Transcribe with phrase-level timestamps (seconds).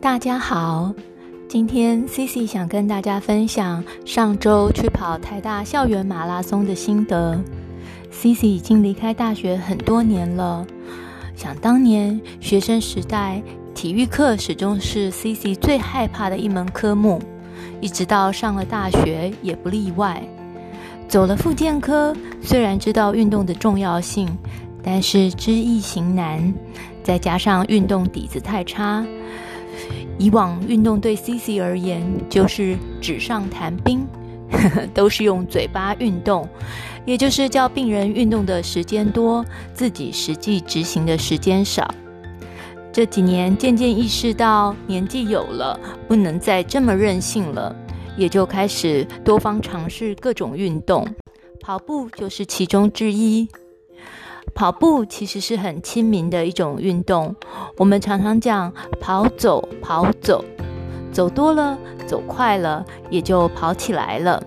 [0.00, 0.94] 大家好，
[1.48, 7.36] 今天 CC 想跟大家分享上周去跑台大校园马拉松的心得。
[8.12, 10.64] CC 已经离开大学很多年了，
[11.34, 13.42] 想当年学生时代，
[13.74, 17.20] 体育课始终是 CC 最害怕的一门科目，
[17.80, 20.22] 一直到上了大学也不例外。
[21.08, 24.28] 走了复健科，虽然知道运动的重要性，
[24.80, 26.54] 但是知易行难，
[27.02, 29.04] 再加上运动底子太差，
[30.18, 34.06] 以往运动对 CC 而言就是纸上谈兵，
[34.94, 36.48] 都是用嘴巴运动，
[37.04, 41.88] 也就是叫病人运动的时间多，自己实际执行的时间少。
[42.92, 47.74] 这几年渐渐意识到年纪有了，不能再这么任性了。
[48.16, 51.06] 也就开始多方尝试各种运动，
[51.60, 53.48] 跑步就是其中之一。
[54.54, 57.34] 跑步其实是很亲民的一种运动，
[57.76, 60.44] 我们常常讲跑走跑走，
[61.12, 64.42] 走多了，走快了，也就跑起来了。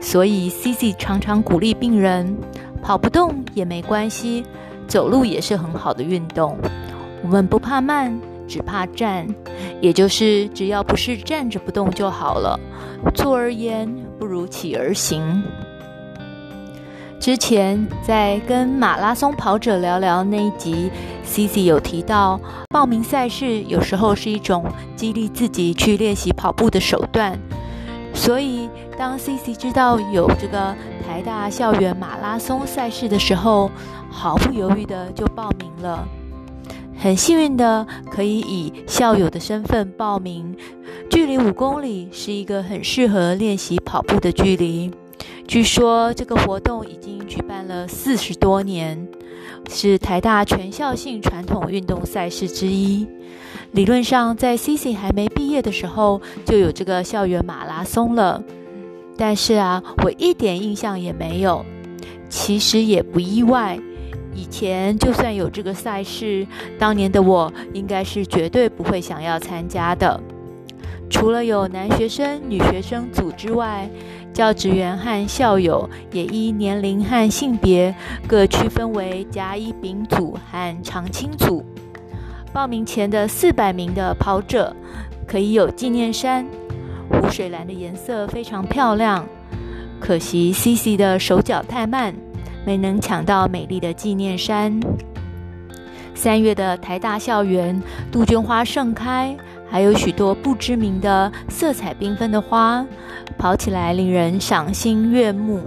[0.00, 2.36] 所以 CC 常常鼓励病人，
[2.82, 4.44] 跑不动也没关系，
[4.86, 6.56] 走路也是很好的运动。
[7.22, 8.18] 我们不怕慢。
[8.48, 9.26] 只怕站，
[9.80, 12.56] 也就是只要不是站着不动就好了。
[13.12, 15.42] 坐而言不如起而行。
[17.18, 20.90] 之前在跟马拉松跑者聊聊那一集
[21.24, 24.64] ，Cici 有提到，报名赛事有时候是一种
[24.94, 27.36] 激励自己去练习跑步的手段。
[28.14, 30.74] 所以当 Cici 知道有这个
[31.06, 33.70] 台大校园马拉松赛事的时候，
[34.08, 36.06] 毫不犹豫的就报名了。
[36.98, 40.56] 很幸运的可以以校友的身份报名，
[41.10, 44.90] 距离五公里是一个很适合练习跑步的距离。
[45.46, 49.06] 据说这个活动已经举办了四十多年，
[49.70, 53.06] 是台大全校性传统运动赛事之一。
[53.70, 58.42] 理论上，在 CC 还没毕业的时候就有这个校园马拉松了，
[59.16, 61.64] 但是啊，我一点印象也没有。
[62.28, 63.78] 其实也不意外。
[64.34, 66.46] 以前就算有这个赛事，
[66.76, 70.20] 当年的我应该是绝对不会想要参加的。
[71.08, 73.88] 除了有男学生、女学生组之外，
[74.36, 77.94] 教职员和校友也依年龄和性别
[78.28, 81.64] 各区分为甲、乙、丙组和长青组。
[82.52, 84.76] 报名前的四百名的跑者
[85.26, 86.46] 可以有纪念衫，
[87.08, 89.24] 湖水蓝的颜色非常漂亮。
[89.98, 92.14] 可惜 CC 的手脚太慢。
[92.66, 94.78] 没能抢到美丽的纪念衫。
[96.16, 97.80] 三月的台大校园，
[98.10, 99.36] 杜鹃花盛开，
[99.70, 102.84] 还有许多不知名的色彩缤纷的花，
[103.38, 105.62] 跑起来令人赏心悦目。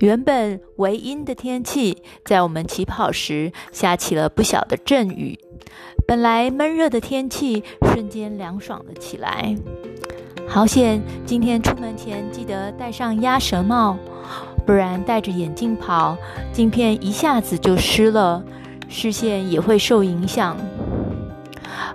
[0.00, 5.38] 原本为阴的天气，在我们起跑时下起了不小的阵雨，
[6.06, 9.56] 本来闷热的天气瞬间凉爽了起来。
[10.46, 13.96] 好险，今天出门前记得戴上鸭舌帽。
[14.66, 16.16] 不然戴着眼镜跑，
[16.52, 18.42] 镜片一下子就湿了，
[18.88, 20.56] 视线也会受影响。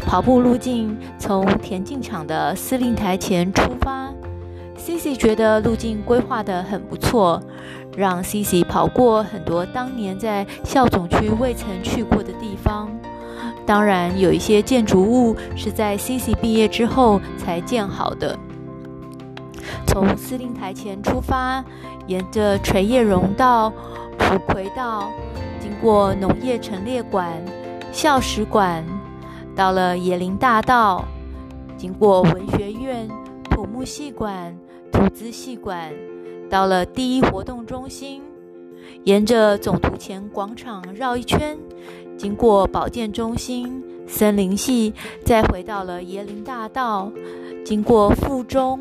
[0.00, 4.12] 跑步路径从田径场的司令台前出发
[4.88, 7.38] ，CC 觉得路径规划得很不错，
[7.94, 12.88] 让 CC 跑过很多当年在校总区未曾去过的地方。
[13.66, 18.38] 当然，有一些建筑物是在 CC 毕业之后才建好的。
[19.86, 21.62] 从司令台前出发，
[22.06, 23.70] 沿着垂叶榕道、
[24.16, 25.10] 蒲葵道，
[25.60, 27.30] 经过农业陈列馆、
[27.92, 28.82] 校史馆，
[29.54, 31.04] 到了椰林大道，
[31.76, 33.06] 经过文学院、
[33.50, 34.56] 土木系馆、
[34.92, 35.92] 图资系馆，
[36.50, 38.22] 到了第一活动中心，
[39.04, 41.58] 沿着总图前广场绕一圈，
[42.16, 44.92] 经过保健中心、森林系，
[45.24, 47.10] 再回到了椰林大道，
[47.64, 48.80] 经过附中。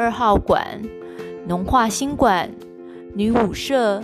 [0.00, 0.80] 二号馆、
[1.44, 2.48] 农化新馆、
[3.14, 4.00] 女武社、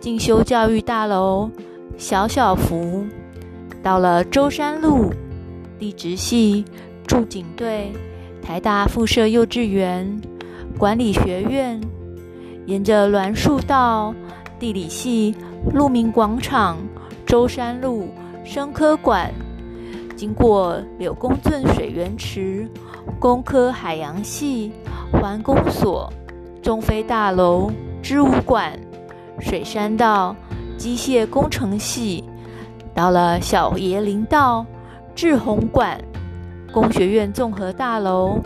[0.00, 1.50] 进修教育大楼、
[1.98, 3.04] 小小福，
[3.82, 5.12] 到了舟山路、
[5.78, 6.64] 地质系、
[7.06, 7.92] 驻警队、
[8.40, 10.18] 台大附设幼稚园、
[10.78, 11.80] 管理学院，
[12.66, 14.14] 沿着栾树道、
[14.58, 15.34] 地理系、
[15.72, 16.76] 鹿鸣广场、
[17.26, 18.08] 舟山路、
[18.44, 19.32] 生科馆，
[20.16, 22.68] 经过柳公圳水源池、
[23.18, 24.72] 工科海洋系。
[25.12, 26.12] 环工所、
[26.60, 27.70] 中非大楼、
[28.02, 28.72] 织物馆、
[29.38, 30.34] 水山道、
[30.76, 32.24] 机械工程系，
[32.92, 34.66] 到了小椰林道、
[35.14, 36.00] 志宏馆、
[36.72, 38.40] 工学院综合大楼、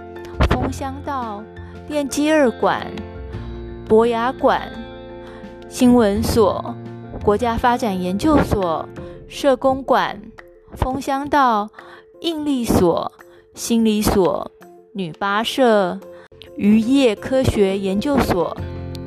[0.51, 1.43] 枫香道、
[1.89, 2.87] 电机二馆、
[3.89, 4.71] 博雅馆、
[5.71, 6.63] 新闻所、
[7.25, 8.87] 国家发展研究所、
[9.27, 10.21] 社工馆、
[10.77, 11.71] 枫香道、
[12.21, 13.11] 应力所、
[13.55, 14.51] 心理所、
[14.93, 15.99] 女八社、
[16.57, 18.55] 渔业科学研究所、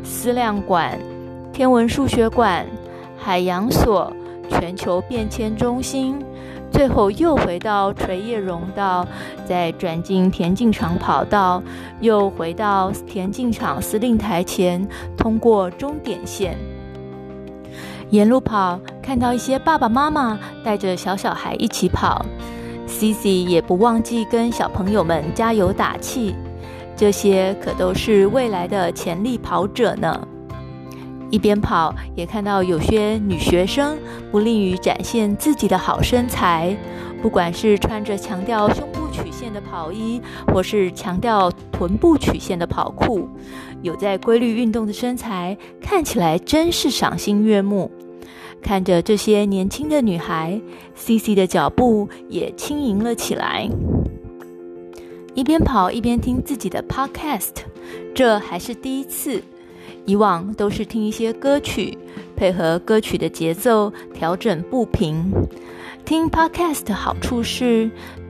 [0.04, 1.00] 思量馆、
[1.54, 2.66] 天文数学馆、
[3.16, 4.12] 海洋所、
[4.50, 6.18] 全球变迁中心，
[6.72, 9.06] 最后又回到垂叶榕道，
[9.46, 11.62] 再转进田径场跑道，
[12.00, 16.58] 又回到田径场司令台前，通过终点线。
[18.10, 22.26] 沿路跑，看到一些爸爸妈妈带着小小孩一起跑
[22.88, 26.36] ，Cici 也不忘记跟小朋友们加油打气。
[26.96, 30.28] 这些可都是未来的潜力跑者呢。
[31.32, 33.98] 一边跑，也看到有些女学生
[34.32, 36.76] 不吝于展现自己的好身材，
[37.22, 43.30] 不管是穿着强调胸部曲线的跑衣，或是强调臀部曲线的跑裤，
[43.82, 47.90] 有在规律运动的身材，看起来真是赏心悦目。
[48.62, 50.62] 看着这些年轻的女孩
[50.96, 53.68] ，Cici 的脚步也轻盈了起来。
[55.34, 57.64] 一边跑一边听自己的 Podcast，
[58.14, 59.42] 这还是第一次。
[60.06, 61.98] 以往都是听一些歌曲，
[62.36, 65.32] 配合歌曲的节奏调整步频。
[66.04, 67.90] 听 Podcast 的好处是，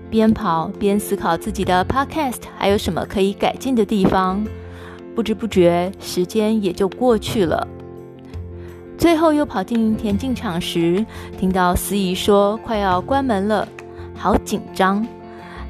[0.10, 4.46] 边跑边思考自己的 Podcast 还有什么可以改进的地方。
[5.16, 7.68] 不知不觉，时间也就过去了。
[8.98, 11.06] 最后又跑进田径场时，
[11.40, 13.68] 听到司仪说快要关门了，
[14.16, 15.06] 好紧张。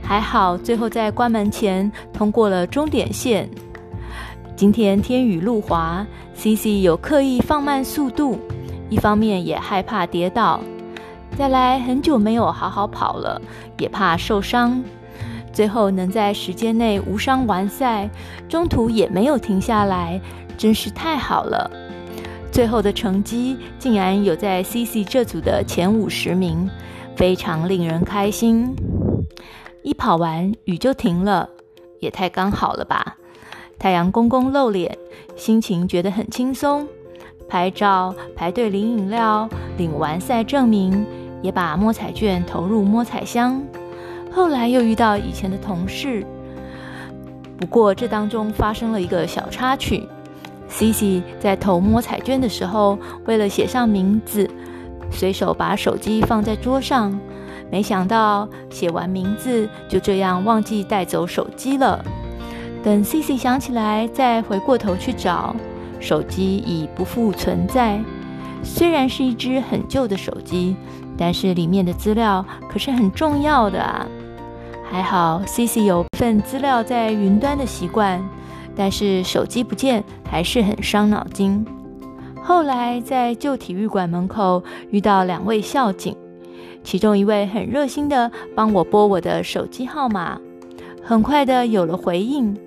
[0.03, 3.49] 还好最后在关门前通过了终点线。
[4.61, 6.05] 今天天雨路滑
[6.35, 8.37] ，C C 有刻意放慢速度，
[8.91, 10.59] 一方面也害怕跌倒，
[11.35, 13.41] 再来很久没有好好跑了，
[13.79, 14.83] 也怕受伤。
[15.51, 18.07] 最后能在时间内无伤完赛，
[18.47, 20.21] 中途也没有停下来，
[20.59, 21.67] 真是太好了。
[22.51, 26.69] 最后的成绩竟然有在 C C 这组的前五十名，
[27.15, 28.75] 非常令人开心。
[29.81, 31.49] 一跑完雨就停了，
[31.99, 33.17] 也太刚好了吧！
[33.81, 34.95] 太阳公公露脸，
[35.35, 36.87] 心情觉得很轻松。
[37.49, 41.03] 拍照、排队领饮料、领完赛证明，
[41.41, 43.59] 也把摸彩券投入摸彩箱。
[44.31, 46.23] 后来又遇到以前的同事，
[47.57, 50.07] 不过这当中发生了一个小插曲。
[50.69, 54.47] Cici 在投摸彩券的时候，为了写上名字，
[55.09, 57.19] 随手把手机放在桌上，
[57.71, 62.05] 没想到写完名字就这样忘记带走手机了。
[62.83, 65.55] 等 CC 想起来，再回过头去找，
[65.99, 67.99] 手机已不复存在。
[68.63, 70.75] 虽然是一只很旧的手机，
[71.17, 74.05] 但是里面的资料可是很重要的啊。
[74.89, 78.21] 还好 CC 有份资料在云端的习惯。
[78.73, 81.65] 但是手机不见还是很伤脑筋。
[82.41, 86.15] 后来在旧体育馆门口遇到两位校警，
[86.81, 90.39] 其中一位很热心的帮我拨我的手机号码，
[91.03, 92.57] 很快的有了回应。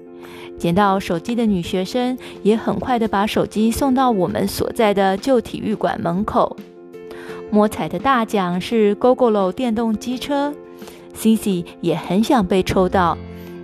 [0.57, 6.57] 捡到手机的女学生也很快的把手机送到我们所在的旧体育馆门口。
[7.51, 10.53] 摸彩的大奖是 GoGoLo 电动机车
[11.17, 13.17] ，Cici 也很想被抽到。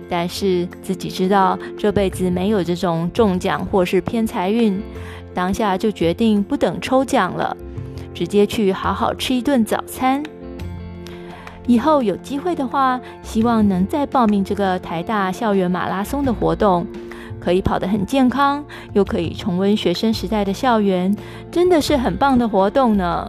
[0.09, 4.81] 但是自己知道这辈子没有这种中奖或是偏财运，
[5.33, 7.55] 当下就决定不等抽奖了，
[8.13, 10.21] 直接去好好吃一顿早餐。
[11.67, 16.85] 以后有机会的话，希望能再报名这个台大校园马拉松的活动，
[17.39, 18.63] 可以跑得很健康，
[18.93, 21.15] 又可以重温学生时代的校园，
[21.51, 23.27] 真的是很棒的活动呢。